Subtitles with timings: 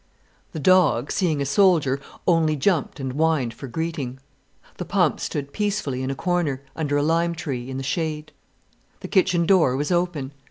[0.53, 4.17] The dog, seeing a soldier, only jumped and whined for greeting.
[4.77, 8.31] The pump stood peacefully in a corner, under a lime tree, in the shade.
[9.01, 10.31] The kitchen door was open.